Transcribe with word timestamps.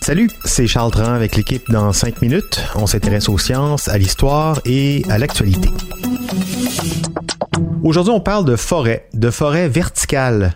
Salut, 0.00 0.30
c'est 0.46 0.66
Charles 0.66 0.90
Tran 0.92 1.12
avec 1.12 1.36
l'équipe 1.36 1.70
dans 1.70 1.92
5 1.92 2.22
minutes. 2.22 2.64
On 2.74 2.86
s'intéresse 2.86 3.28
aux 3.28 3.36
sciences, 3.36 3.86
à 3.88 3.98
l'histoire 3.98 4.62
et 4.64 5.02
à 5.10 5.18
l'actualité. 5.18 5.68
Aujourd'hui, 7.84 8.14
on 8.14 8.20
parle 8.20 8.46
de 8.46 8.56
forêt, 8.56 9.10
de 9.12 9.28
forêt 9.28 9.68
verticale 9.68 10.54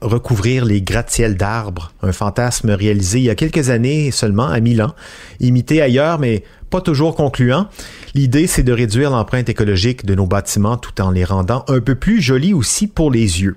recouvrir 0.00 0.64
les 0.64 0.80
gratte-ciels 0.80 1.36
d'arbres, 1.36 1.92
un 2.02 2.12
fantasme 2.12 2.70
réalisé 2.70 3.18
il 3.18 3.24
y 3.24 3.30
a 3.30 3.34
quelques 3.34 3.70
années 3.70 4.10
seulement 4.10 4.46
à 4.46 4.60
Milan, 4.60 4.94
imité 5.40 5.80
ailleurs 5.80 6.18
mais 6.18 6.44
toujours 6.80 7.14
concluant. 7.14 7.68
L'idée, 8.14 8.46
c'est 8.46 8.62
de 8.62 8.72
réduire 8.72 9.10
l'empreinte 9.10 9.48
écologique 9.48 10.06
de 10.06 10.14
nos 10.14 10.26
bâtiments 10.26 10.76
tout 10.76 11.00
en 11.00 11.10
les 11.10 11.24
rendant 11.24 11.64
un 11.68 11.80
peu 11.80 11.94
plus 11.94 12.20
jolis 12.20 12.54
aussi 12.54 12.86
pour 12.86 13.10
les 13.10 13.42
yeux. 13.42 13.56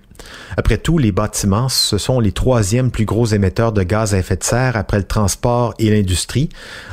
Après 0.58 0.78
tout, 0.78 0.98
les 0.98 1.12
bâtiments, 1.12 1.70
ce 1.70 1.98
sont 1.98 2.20
les 2.20 2.32
troisièmes 2.32 2.92
plus 2.92 3.06
gros 3.06 3.26
émetteurs 3.26 3.72
de 3.72 3.84
gaz 3.84 4.14
à 4.14 4.20
effet 4.20 4.36
de 4.36 4.44
serre 4.44 4.76
après 4.76 4.98
le 4.98 5.04
transport 5.04 5.74
et 5.80 5.90
l'industrie. 5.90 6.50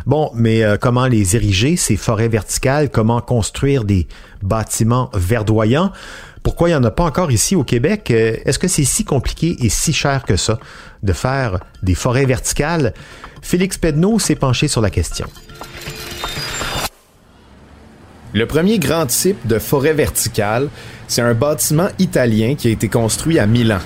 Bon, 0.07 0.31
mais 0.35 0.63
euh, 0.63 0.77
comment 0.79 1.07
les 1.07 1.37
ériger, 1.37 1.77
ces 1.77 1.97
forêts 1.97 2.29
verticales? 2.29 2.91
Comment 2.91 3.21
construire 3.21 3.85
des 3.85 4.07
bâtiments 4.43 5.11
verdoyants? 5.15 5.91
Pourquoi 6.43 6.69
il 6.69 6.73
n'y 6.73 6.77
en 6.77 6.85
a 6.85 6.91
pas 6.91 7.05
encore 7.05 7.33
ici 7.33 7.57
au 7.57 7.65
Québec? 7.65 8.11
Euh, 8.11 8.37
est-ce 8.45 8.59
que 8.59 8.69
c'est 8.69 8.85
si 8.85 9.05
compliqué 9.05 9.57
et 9.61 9.71
si 9.71 9.93
cher 9.93 10.25
que 10.25 10.37
ça 10.37 10.59
de 11.03 11.13
faire 11.15 11.61
des 11.83 11.95
forêts 11.95 12.27
verticales? 12.27 12.93
Félix 13.41 13.79
Pedneau 13.79 14.19
s'est 14.19 14.37
penché 14.37 14.69
sur 14.69 14.83
la 14.83 14.91
question. 14.91 15.27
Le 18.35 18.47
premier 18.47 18.81
grand 18.81 19.07
type 19.07 19.47
de 19.47 19.61
forêt 19.61 19.93
verticale, 19.93 20.69
c'est 21.07 21.23
un 21.23 21.35
bâtiment 21.35 21.87
italien 22.01 22.57
qui 22.57 22.67
a 22.67 22.71
été 22.73 22.89
construit 22.89 23.39
à 23.39 23.47
Milan. 23.47 23.79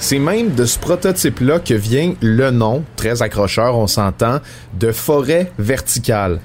C'est 0.00 0.18
même 0.18 0.54
de 0.54 0.64
ce 0.64 0.78
prototype-là 0.80 1.60
que 1.60 1.74
vient 1.74 2.14
le 2.20 2.50
nom, 2.50 2.82
très 2.96 3.22
accrocheur 3.22 3.78
on 3.78 3.86
s'entend, 3.86 4.40
de 4.78 4.90
forêt 4.90 5.52
verticale. 5.60 6.40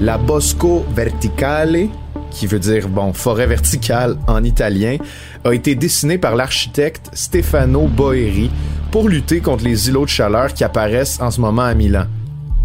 La 0.00 0.16
Bosco 0.16 0.86
Verticale 0.94 1.88
qui 2.30 2.46
veut 2.46 2.58
dire, 2.58 2.88
bon, 2.88 3.12
forêt 3.12 3.46
verticale 3.46 4.16
en 4.26 4.44
italien, 4.44 4.98
a 5.44 5.52
été 5.52 5.74
dessiné 5.74 6.18
par 6.18 6.36
l'architecte 6.36 7.08
Stefano 7.14 7.88
Boeri 7.88 8.50
pour 8.92 9.08
lutter 9.08 9.40
contre 9.40 9.64
les 9.64 9.88
îlots 9.88 10.04
de 10.04 10.10
chaleur 10.10 10.52
qui 10.52 10.62
apparaissent 10.62 11.18
en 11.20 11.30
ce 11.30 11.40
moment 11.40 11.62
à 11.62 11.74
Milan. 11.74 12.06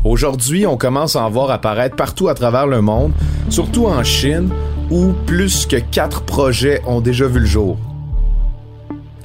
Aujourd'hui, 0.03 0.65
on 0.65 0.77
commence 0.77 1.15
à 1.15 1.23
en 1.23 1.29
voir 1.29 1.51
apparaître 1.51 1.95
partout 1.95 2.27
à 2.27 2.33
travers 2.33 2.65
le 2.65 2.81
monde, 2.81 3.11
surtout 3.49 3.85
en 3.85 4.03
Chine, 4.03 4.49
où 4.89 5.13
plus 5.27 5.67
que 5.67 5.75
quatre 5.75 6.21
projets 6.21 6.81
ont 6.87 7.01
déjà 7.01 7.27
vu 7.27 7.39
le 7.39 7.45
jour. 7.45 7.77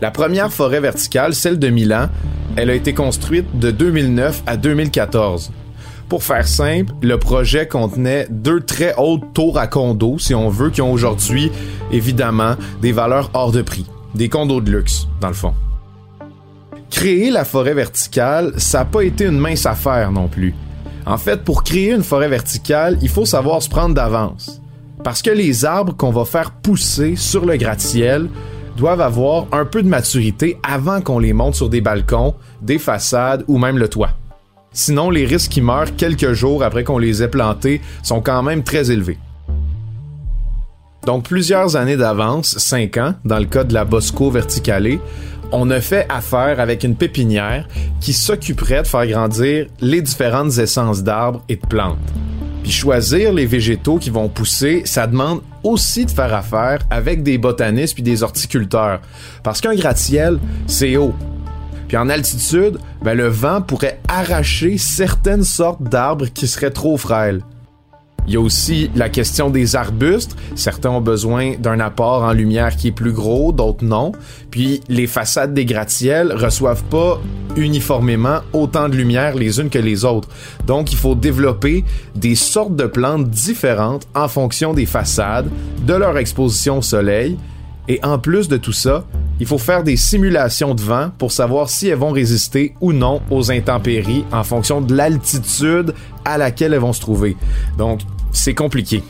La 0.02 0.10
première 0.10 0.52
forêt 0.52 0.80
verticale, 0.80 1.34
celle 1.34 1.58
de 1.58 1.68
Milan, 1.68 2.08
elle 2.56 2.68
a 2.68 2.74
été 2.74 2.92
construite 2.92 3.58
de 3.58 3.70
2009 3.70 4.42
à 4.46 4.58
2014. 4.58 5.50
Pour 6.10 6.22
faire 6.22 6.46
simple, 6.46 6.92
le 7.00 7.18
projet 7.18 7.66
contenait 7.66 8.26
deux 8.30 8.60
très 8.60 8.94
hautes 8.98 9.32
tours 9.32 9.58
à 9.58 9.66
condos, 9.66 10.18
si 10.18 10.34
on 10.34 10.50
veut, 10.50 10.68
qui 10.68 10.82
ont 10.82 10.92
aujourd'hui, 10.92 11.50
évidemment, 11.90 12.54
des 12.82 12.92
valeurs 12.92 13.30
hors 13.32 13.50
de 13.50 13.62
prix. 13.62 13.86
Des 14.14 14.28
condos 14.28 14.60
de 14.60 14.70
luxe, 14.70 15.08
dans 15.22 15.28
le 15.28 15.34
fond. 15.34 15.54
Créer 16.90 17.30
la 17.30 17.44
forêt 17.44 17.74
verticale, 17.74 18.52
ça 18.58 18.80
n'a 18.80 18.84
pas 18.84 19.02
été 19.02 19.24
une 19.24 19.38
mince 19.38 19.66
affaire 19.66 20.12
non 20.12 20.28
plus. 20.28 20.54
En 21.06 21.18
fait, 21.18 21.44
pour 21.44 21.62
créer 21.62 21.92
une 21.92 22.02
forêt 22.02 22.28
verticale, 22.28 22.98
il 23.00 23.08
faut 23.08 23.24
savoir 23.24 23.62
se 23.62 23.68
prendre 23.68 23.94
d'avance. 23.94 24.60
Parce 25.04 25.22
que 25.22 25.30
les 25.30 25.64
arbres 25.64 25.96
qu'on 25.96 26.10
va 26.10 26.24
faire 26.24 26.50
pousser 26.50 27.14
sur 27.14 27.46
le 27.46 27.56
gratte-ciel 27.56 28.28
doivent 28.76 29.00
avoir 29.00 29.46
un 29.52 29.64
peu 29.64 29.84
de 29.84 29.88
maturité 29.88 30.58
avant 30.64 31.00
qu'on 31.00 31.20
les 31.20 31.32
monte 31.32 31.54
sur 31.54 31.68
des 31.68 31.80
balcons, 31.80 32.34
des 32.60 32.78
façades 32.78 33.44
ou 33.46 33.56
même 33.56 33.78
le 33.78 33.88
toit. 33.88 34.10
Sinon, 34.72 35.08
les 35.08 35.24
risques 35.24 35.52
qui 35.52 35.62
meurent 35.62 35.94
quelques 35.96 36.32
jours 36.32 36.64
après 36.64 36.82
qu'on 36.82 36.98
les 36.98 37.22
ait 37.22 37.28
plantés 37.28 37.80
sont 38.02 38.20
quand 38.20 38.42
même 38.42 38.64
très 38.64 38.90
élevés. 38.90 39.18
Donc 41.06 41.28
plusieurs 41.28 41.76
années 41.76 41.96
d'avance, 41.96 42.58
5 42.58 42.96
ans, 42.96 43.14
dans 43.24 43.38
le 43.38 43.44
cas 43.44 43.62
de 43.62 43.72
la 43.72 43.84
Bosco 43.84 44.28
Verticale, 44.28 44.98
on 45.52 45.70
a 45.70 45.80
fait 45.80 46.06
affaire 46.08 46.60
avec 46.60 46.84
une 46.84 46.96
pépinière 46.96 47.66
qui 48.00 48.12
s'occuperait 48.12 48.82
de 48.82 48.86
faire 48.86 49.06
grandir 49.06 49.66
les 49.80 50.02
différentes 50.02 50.58
essences 50.58 51.02
d'arbres 51.02 51.42
et 51.48 51.56
de 51.56 51.66
plantes. 51.66 51.98
Puis 52.62 52.72
choisir 52.72 53.32
les 53.32 53.46
végétaux 53.46 53.98
qui 53.98 54.10
vont 54.10 54.28
pousser, 54.28 54.82
ça 54.84 55.06
demande 55.06 55.40
aussi 55.62 56.04
de 56.04 56.10
faire 56.10 56.34
affaire 56.34 56.80
avec 56.90 57.22
des 57.22 57.38
botanistes 57.38 57.94
puis 57.94 58.02
des 58.02 58.22
horticulteurs. 58.22 59.00
Parce 59.42 59.60
qu'un 59.60 59.74
gratte-ciel, 59.74 60.38
c'est 60.66 60.96
haut. 60.96 61.14
Puis 61.86 61.96
en 61.96 62.08
altitude, 62.08 62.78
ben 63.02 63.14
le 63.14 63.28
vent 63.28 63.62
pourrait 63.62 64.00
arracher 64.08 64.78
certaines 64.78 65.44
sortes 65.44 65.82
d'arbres 65.82 66.26
qui 66.26 66.48
seraient 66.48 66.72
trop 66.72 66.96
frêles. 66.96 67.42
Il 68.26 68.34
y 68.34 68.36
a 68.36 68.40
aussi 68.40 68.90
la 68.96 69.08
question 69.08 69.50
des 69.50 69.76
arbustes. 69.76 70.36
Certains 70.56 70.90
ont 70.90 71.00
besoin 71.00 71.54
d'un 71.58 71.78
apport 71.78 72.22
en 72.22 72.32
lumière 72.32 72.76
qui 72.76 72.88
est 72.88 72.92
plus 72.92 73.12
gros, 73.12 73.52
d'autres 73.52 73.84
non. 73.84 74.12
Puis 74.50 74.80
les 74.88 75.06
façades 75.06 75.54
des 75.54 75.64
gratte-ciels 75.64 76.32
reçoivent 76.32 76.84
pas 76.84 77.20
uniformément 77.56 78.40
autant 78.52 78.88
de 78.88 78.96
lumière 78.96 79.34
les 79.34 79.60
unes 79.60 79.70
que 79.70 79.78
les 79.78 80.04
autres. 80.04 80.28
Donc 80.66 80.92
il 80.92 80.98
faut 80.98 81.14
développer 81.14 81.84
des 82.14 82.34
sortes 82.34 82.74
de 82.74 82.86
plantes 82.86 83.30
différentes 83.30 84.08
en 84.14 84.28
fonction 84.28 84.74
des 84.74 84.86
façades, 84.86 85.48
de 85.86 85.94
leur 85.94 86.18
exposition 86.18 86.78
au 86.78 86.82
soleil. 86.82 87.36
Et 87.88 88.00
en 88.02 88.18
plus 88.18 88.48
de 88.48 88.56
tout 88.56 88.72
ça, 88.72 89.04
il 89.38 89.46
faut 89.46 89.58
faire 89.58 89.84
des 89.84 89.96
simulations 89.96 90.74
de 90.74 90.80
vent 90.80 91.10
pour 91.18 91.30
savoir 91.30 91.68
si 91.68 91.88
elles 91.88 91.98
vont 91.98 92.10
résister 92.10 92.74
ou 92.80 92.92
non 92.92 93.20
aux 93.30 93.52
intempéries 93.52 94.24
en 94.32 94.42
fonction 94.42 94.80
de 94.80 94.94
l'altitude 94.94 95.94
à 96.24 96.38
laquelle 96.38 96.74
elles 96.74 96.80
vont 96.80 96.92
se 96.92 97.00
trouver. 97.00 97.36
Donc, 97.78 98.00
c'est 98.36 98.54
compliqué. 98.54 99.02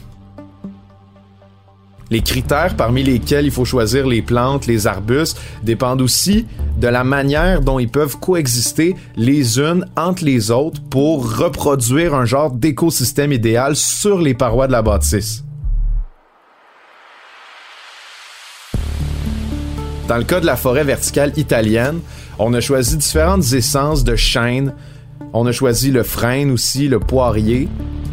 Les 2.11 2.21
critères 2.21 2.77
parmi 2.77 3.03
lesquels 3.03 3.47
il 3.47 3.51
faut 3.51 3.65
choisir 3.65 4.07
les 4.07 4.23
plantes, 4.23 4.67
les 4.67 4.87
arbustes, 4.87 5.41
dépendent 5.65 6.01
aussi 6.01 6.47
de 6.79 6.87
la 6.87 7.03
manière 7.03 7.61
dont 7.61 7.81
ils 7.81 7.89
peuvent 7.89 8.17
coexister 8.19 8.95
les 9.17 9.59
unes 9.59 9.85
entre 9.97 10.25
les 10.25 10.53
autres 10.53 10.81
pour 10.89 11.39
reproduire 11.39 12.15
un 12.15 12.25
genre 12.25 12.53
d'écosystème 12.53 13.33
idéal 13.33 13.75
sur 13.75 14.21
les 14.21 14.35
parois 14.35 14.69
de 14.69 14.73
la 14.73 14.83
bâtisse. 14.83 15.43
Dans 20.07 20.19
le 20.19 20.25
cas 20.25 20.39
de 20.39 20.47
la 20.47 20.55
forêt 20.55 20.85
verticale 20.85 21.33
italienne, 21.37 21.99
on 22.39 22.55
a 22.55 22.61
choisi 22.61 22.97
différentes 22.97 23.53
essences 23.53 24.05
de 24.05 24.15
chêne. 24.15 24.73
On 25.33 25.45
a 25.47 25.53
choisi 25.53 25.91
le 25.91 26.05
frêne 26.05 26.53
aussi, 26.53 26.87
le 26.87 27.01
poirier. 27.01 27.69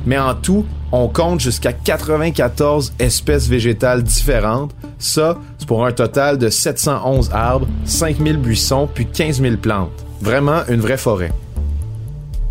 Mais 0.07 0.17
en 0.17 0.33
tout, 0.33 0.65
on 0.93 1.07
compte 1.07 1.39
jusqu'à 1.39 1.73
94 1.73 2.93
espèces 2.99 3.47
végétales 3.47 4.03
différentes. 4.03 4.75
Ça, 4.99 5.39
c'est 5.57 5.67
pour 5.67 5.85
un 5.85 5.91
total 5.91 6.37
de 6.37 6.49
711 6.49 7.31
arbres, 7.33 7.67
5000 7.83 8.37
buissons, 8.37 8.87
puis 8.93 9.07
15 9.07 9.41
000 9.41 9.57
plantes. 9.57 9.89
Vraiment 10.21 10.61
une 10.69 10.79
vraie 10.79 10.97
forêt. 10.97 11.33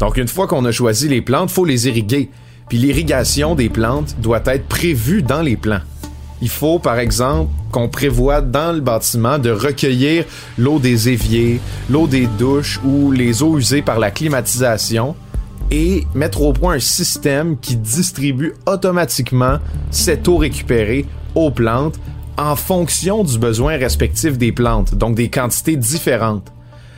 Donc 0.01 0.17
une 0.17 0.27
fois 0.27 0.49
qu'on 0.49 0.65
a 0.65 0.73
choisi 0.73 1.09
les 1.09 1.23
plantes, 1.23 1.51
faut 1.51 1.65
les 1.65 1.87
irriguer. 1.87 2.31
Puis 2.69 2.79
l'irrigation 2.79 3.55
des 3.55 3.69
plantes 3.69 4.17
doit 4.21 4.43
être 4.47 4.67
prévue 4.67 5.23
dans 5.23 5.41
les 5.41 5.57
plans 5.57 5.81
il 6.43 6.49
faut, 6.49 6.81
par 6.81 6.99
exemple, 6.99 7.53
qu'on 7.71 7.89
prévoit 7.89 8.41
dans 8.41 8.73
le 8.73 8.81
bâtiment 8.81 9.39
de 9.39 9.51
recueillir 9.51 10.25
l'eau 10.59 10.81
des 10.81 11.09
éviers, 11.09 11.61
l'eau 11.89 12.09
des 12.09 12.27
douches 12.27 12.81
ou 12.85 13.13
les 13.13 13.45
eaux 13.45 13.59
usées 13.59 13.81
par 13.81 14.01
la 14.01 14.11
climatisation 14.11 15.15
et 15.71 16.05
mettre 16.15 16.43
au 16.43 16.53
point 16.53 16.75
un 16.75 16.81
système 16.81 17.57
qui 17.59 17.77
distribue 17.77 18.55
automatiquement 18.67 19.59
cette 19.91 20.29
eau 20.29 20.37
récupérée 20.37 21.07
aux 21.35 21.51
plantes 21.51 21.99
en 22.37 22.57
fonction 22.57 23.25
du 23.25 23.39
besoin 23.39 23.77
respectif 23.77 24.39
des 24.39 24.53
plantes, 24.53 24.95
donc 24.95 25.15
des 25.15 25.29
quantités 25.29 25.77
différentes. 25.77 26.53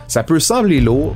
Ça 0.07 0.23
peut 0.23 0.41
sembler 0.41 0.81
lourd, 0.81 1.15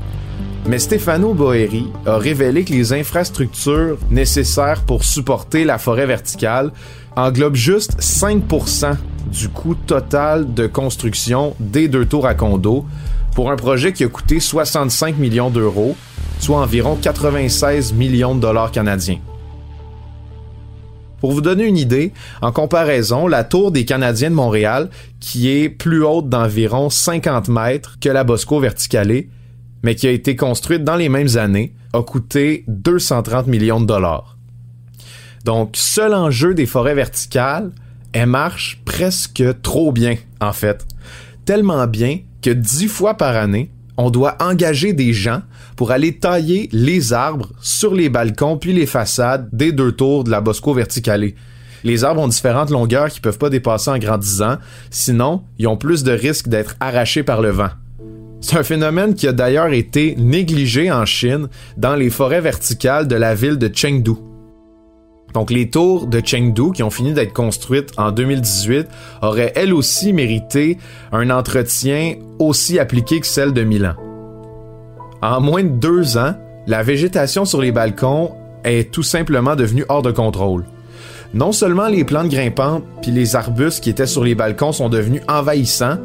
mais 0.67 0.79
Stefano 0.79 1.35
Boeri 1.35 1.87
a 2.05 2.19
révélé 2.19 2.65
que 2.65 2.73
les 2.73 2.93
infrastructures 2.93 3.99
nécessaires 4.11 4.83
pour 4.83 5.05
supporter 5.05 5.65
la 5.65 5.79
forêt 5.79 6.07
verticale 6.07 6.73
englobe 7.17 7.55
juste 7.55 7.99
5% 8.01 8.97
du 9.33 9.49
coût 9.49 9.75
total 9.75 10.53
de 10.55 10.67
construction 10.67 11.55
des 11.61 11.89
deux 11.89 12.07
tours 12.07 12.27
à 12.27 12.35
condo 12.35 12.85
pour 13.35 13.51
un 13.51 13.57
projet 13.57 13.93
qui 13.93 14.05
a 14.05 14.09
coûté 14.09 14.41
65 14.41 15.17
millions 15.19 15.51
d'euros, 15.51 15.97
soit 16.39 16.61
environ 16.61 16.97
96 16.97 17.93
millions 17.93 18.35
de 18.35 18.41
dollars 18.41 18.71
canadiens. 18.71 19.19
Pour 21.21 21.33
vous 21.33 21.41
donner 21.41 21.65
une 21.65 21.77
idée, 21.77 22.13
en 22.43 22.53
comparaison, 22.53 23.27
la 23.27 23.43
tour 23.43 23.73
des 23.73 23.85
Canadiens 23.85 24.31
de 24.31 24.37
Montréal, 24.37 24.89
qui 25.19 25.49
est 25.49 25.69
plus 25.69 26.05
haute 26.05 26.29
d'environ 26.29 26.91
50 26.91 27.49
mètres 27.49 27.99
que 28.01 28.09
la 28.09 28.23
Bosco 28.23 28.61
Verticale, 28.61 29.25
mais 29.83 29.95
qui 29.97 30.07
a 30.07 30.13
été 30.13 30.37
construite 30.37 30.85
dans 30.85 30.97
les 30.97 31.09
mêmes 31.09 31.37
années, 31.37 31.75
a 31.93 32.03
coûté 32.03 32.65
230 32.69 33.49
millions 33.49 33.81
de 33.81 33.87
dollars. 33.87 34.37
Donc, 35.45 35.71
seul 35.75 36.15
enjeu 36.15 36.55
des 36.55 36.67
forêts 36.67 36.95
verticales, 36.95 37.73
elle 38.13 38.27
marche 38.27 38.81
presque 38.85 39.43
trop 39.63 39.93
bien, 39.93 40.17
en 40.41 40.53
fait. 40.53 40.87
Tellement 41.45 41.87
bien 41.87 42.21
que 42.43 42.51
dix 42.51 42.89
fois 42.89 43.15
par 43.15 43.37
année, 43.37 43.71
on 43.99 44.11
doit 44.11 44.37
engager 44.41 44.93
des 44.95 45.13
gens 45.13 45.43
pour 45.77 45.91
aller 45.91 46.17
tailler 46.17 46.69
les 46.73 47.13
arbres 47.13 47.51
sur 47.61 47.95
les 47.95 48.09
balcons 48.09 48.57
puis 48.57 48.73
les 48.73 48.87
façades 48.87 49.49
des 49.53 49.73
deux 49.73 49.93
tours 49.93 50.25
de 50.25 50.31
la 50.31 50.41
Bosco 50.41 50.73
Verticale. 50.73 51.33
Les 51.85 52.05
arbres 52.05 52.23
ont 52.23 52.29
différentes 52.29 52.71
longueurs 52.71 53.09
qui 53.09 53.21
peuvent 53.21 53.39
pas 53.39 53.51
dépasser 53.51 53.91
en 53.91 53.99
grandissant, 53.99 54.57
sinon 54.91 55.43
ils 55.59 55.67
ont 55.67 55.77
plus 55.77 56.05
de 56.05 56.13
risques 56.13 56.49
d'être 56.49 56.77
arrachés 56.81 57.25
par 57.25 57.43
le 57.43 57.51
vent. 57.51 57.71
C'est 58.41 58.57
un 58.57 58.63
phénomène 58.63 59.15
qui 59.15 59.27
a 59.27 59.33
d'ailleurs 59.33 59.73
été 59.73 60.15
négligé 60.17 60.93
en 60.93 61.05
Chine 61.05 61.49
dans 61.77 61.97
les 61.97 62.11
forêts 62.11 62.41
verticales 62.41 63.09
de 63.09 63.17
la 63.17 63.35
ville 63.35 63.59
de 63.59 63.71
Chengdu. 63.73 64.28
Donc 65.35 65.51
les 65.51 65.69
tours 65.69 66.07
de 66.07 66.23
Chengdu 66.25 66.73
qui 66.73 66.83
ont 66.83 66.91
fini 66.91 67.13
d'être 67.13 67.33
construites 67.33 67.93
en 67.99 68.11
2018 68.11 68.89
auraient 69.23 69.53
elles 69.57 69.75
aussi 69.75 70.13
mérité 70.13 70.79
un 71.13 71.31
entretien 71.31 72.15
aussi 72.39 72.79
appliqué 72.79 73.21
que 73.21 73.27
celle 73.27 73.53
de 73.53 73.63
Milan. 73.63 73.95
En 75.21 75.41
moins 75.41 75.65
de 75.65 75.69
deux 75.69 76.17
ans, 76.17 76.35
la 76.67 76.83
végétation 76.83 77.45
sur 77.45 77.61
les 77.61 77.73
balcons 77.73 78.33
est 78.65 78.91
tout 78.91 79.03
simplement 79.03 79.57
devenue 79.57 79.85
hors 79.89 80.03
de 80.03 80.11
contrôle. 80.11 80.65
Non 81.35 81.53
seulement 81.53 81.89
les 81.89 82.05
plantes 82.05 82.29
grimpantes 82.29 82.85
puis 83.03 83.11
les 83.11 83.37
arbustes 83.37 83.83
qui 83.83 83.91
étaient 83.91 84.07
sur 84.07 84.25
les 84.25 84.35
balcons 84.35 84.73
sont 84.73 84.89
devenus 84.89 85.23
envahissants, 85.29 85.99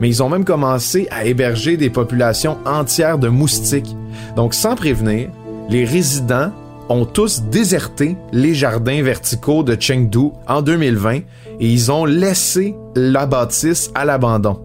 mais 0.00 0.08
ils 0.08 0.22
ont 0.22 0.28
même 0.28 0.44
commencé 0.44 1.08
à 1.10 1.24
héberger 1.24 1.76
des 1.76 1.90
populations 1.90 2.58
entières 2.64 3.18
de 3.18 3.28
moustiques. 3.28 3.96
Donc 4.36 4.54
sans 4.54 4.76
prévenir, 4.76 5.30
les 5.68 5.84
résidents 5.84 6.52
ont 6.88 7.04
tous 7.04 7.42
déserté 7.42 8.16
les 8.32 8.54
jardins 8.54 9.02
verticaux 9.02 9.62
de 9.62 9.76
Chengdu 9.78 10.30
en 10.46 10.62
2020 10.62 11.16
et 11.16 11.24
ils 11.60 11.92
ont 11.92 12.04
laissé 12.04 12.74
la 12.94 13.26
bâtisse 13.26 13.90
à 13.94 14.04
l'abandon. 14.04 14.60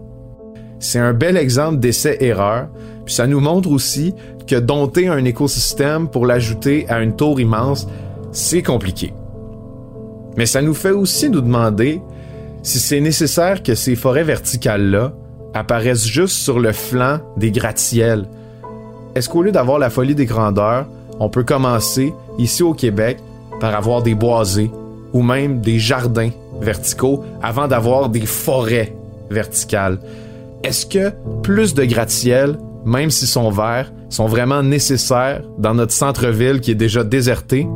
C'est 0.78 0.98
un 0.98 1.12
bel 1.12 1.36
exemple 1.36 1.78
d'essai-erreur, 1.78 2.68
puis 3.04 3.14
ça 3.14 3.26
nous 3.26 3.40
montre 3.40 3.70
aussi 3.70 4.14
que 4.46 4.56
dompter 4.56 5.08
un 5.08 5.24
écosystème 5.24 6.08
pour 6.08 6.26
l'ajouter 6.26 6.86
à 6.88 7.00
une 7.00 7.16
tour 7.16 7.40
immense, 7.40 7.86
c'est 8.32 8.62
compliqué. 8.62 9.12
Mais 10.36 10.46
ça 10.46 10.62
nous 10.62 10.74
fait 10.74 10.90
aussi 10.90 11.30
nous 11.30 11.40
demander 11.40 12.02
si 12.62 12.78
c'est 12.78 13.00
nécessaire 13.00 13.62
que 13.62 13.74
ces 13.74 13.94
forêts 13.94 14.24
verticales-là 14.24 15.14
apparaissent 15.54 16.06
juste 16.06 16.36
sur 16.36 16.58
le 16.58 16.72
flanc 16.72 17.20
des 17.36 17.50
gratte-ciels. 17.50 18.26
Est-ce 19.14 19.28
qu'au 19.28 19.42
lieu 19.42 19.52
d'avoir 19.52 19.78
la 19.78 19.90
folie 19.90 20.16
des 20.16 20.26
grandeurs, 20.26 20.86
on 21.20 21.28
peut 21.28 21.44
commencer, 21.44 22.12
ici 22.38 22.62
au 22.62 22.74
Québec, 22.74 23.18
par 23.60 23.74
avoir 23.74 24.02
des 24.02 24.14
boisés 24.14 24.70
ou 25.12 25.22
même 25.22 25.60
des 25.60 25.78
jardins 25.78 26.30
verticaux 26.60 27.24
avant 27.42 27.68
d'avoir 27.68 28.08
des 28.08 28.26
forêts 28.26 28.94
verticales. 29.30 29.98
Est-ce 30.62 30.86
que 30.86 31.12
plus 31.42 31.74
de 31.74 31.84
gratte-ciel, 31.84 32.58
même 32.84 33.10
s'ils 33.10 33.28
sont 33.28 33.50
verts, 33.50 33.92
sont 34.08 34.26
vraiment 34.26 34.62
nécessaires 34.62 35.42
dans 35.58 35.74
notre 35.74 35.92
centre-ville 35.92 36.60
qui 36.60 36.70
est 36.70 36.76
déjà 36.76 37.04
déserté? 37.04 37.66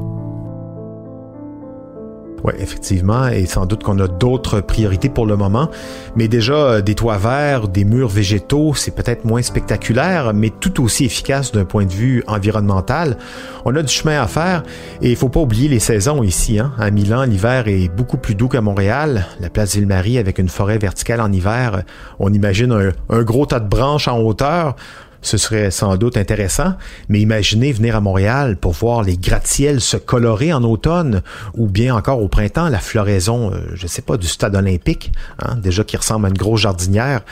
Oui, 2.44 2.52
effectivement, 2.58 3.26
et 3.29 3.46
sans 3.46 3.67
doute 3.67 3.82
qu'on 3.82 3.99
a 3.99 4.06
d'autres 4.06 4.61
priorités 4.61 5.08
pour 5.08 5.26
le 5.26 5.37
moment, 5.37 5.70
mais 6.14 6.29
déjà 6.29 6.55
euh, 6.55 6.81
des 6.81 6.94
toits 6.94 7.19
verts, 7.19 7.69
des 7.69 7.85
murs 7.85 8.08
végétaux, 8.08 8.75
c'est 8.75 8.93
peut-être 8.93 9.25
moins 9.25 9.43
spectaculaire, 9.43 10.32
mais 10.35 10.50
tout 10.50 10.82
aussi 10.82 11.05
efficace 11.05 11.50
d'un 11.50 11.64
point 11.64 11.85
de 11.85 11.93
vue 11.93 12.23
environnemental. 12.29 13.19
On 13.64 13.75
a 13.75 13.82
du 13.82 13.93
chemin 13.93 14.23
à 14.23 14.29
faire 14.29 14.62
et 15.02 15.11
il 15.11 15.17
faut 15.17 15.29
pas 15.29 15.40
oublier 15.40 15.69
les 15.69 15.81
saisons 15.81 16.23
ici. 16.23 16.61
Hein. 16.61 16.73
À 16.79 16.90
Milan, 16.90 17.25
l'hiver 17.25 17.67
est 17.67 17.88
beaucoup 17.88 18.19
plus 18.19 18.37
doux 18.37 18.49
qu'à 18.49 18.61
Montréal. 18.61 19.26
La 19.41 19.50
place 19.50 19.75
Ville-Marie 19.75 20.19
avec 20.19 20.38
une 20.38 20.49
forêt 20.49 20.79
verticale 20.79 21.20
en 21.20 21.32
hiver, 21.32 21.82
on 22.20 22.32
imagine 22.32 22.73
un, 22.73 22.91
un 23.11 23.23
gros 23.23 23.46
tas 23.46 23.61
de 23.61 23.69
branches 23.69 24.06
en 24.06 24.19
hauteur 24.20 24.76
ce 25.23 25.37
serait 25.37 25.70
sans 25.70 25.97
doute 25.97 26.17
intéressant, 26.17 26.75
mais 27.09 27.20
imaginez 27.20 27.73
venir 27.73 27.97
à 27.97 28.00
Montréal 28.00 28.56
pour 28.56 28.73
voir 28.73 29.03
les 29.03 29.17
gratte-ciels 29.17 29.81
se 29.81 29.97
colorer 29.97 30.53
en 30.53 30.62
automne 30.62 31.23
ou 31.55 31.67
bien 31.67 31.94
encore 31.94 32.23
au 32.23 32.29
printemps 32.29 32.69
la 32.69 32.79
floraison, 32.79 33.53
euh, 33.53 33.59
je 33.75 33.87
sais 33.87 34.03
pas, 34.03 34.17
du 34.17 34.26
stade 34.26 34.55
olympique, 34.55 35.12
hein, 35.41 35.56
déjà 35.56 35.85
qui 35.85 35.97
ressemble 35.97 36.26
à 36.26 36.29
une 36.29 36.37
grosse 36.37 36.61
jardinière. 36.61 37.23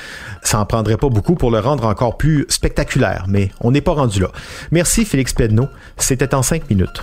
Ça 0.42 0.58
en 0.58 0.66
prendrait 0.66 0.96
pas 0.96 1.08
beaucoup 1.08 1.34
pour 1.34 1.50
le 1.50 1.60
rendre 1.60 1.86
encore 1.86 2.16
plus 2.16 2.46
spectaculaire, 2.48 3.26
mais 3.28 3.50
on 3.60 3.70
n'est 3.70 3.80
pas 3.80 3.92
rendu 3.92 4.20
là. 4.20 4.28
Merci 4.70 5.04
Félix 5.04 5.32
Pedneau, 5.32 5.68
c'était 5.96 6.34
en 6.34 6.42
cinq 6.42 6.68
minutes. 6.70 7.02